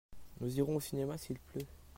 [0.39, 1.67] Nous irons au cinéma s'il pleut.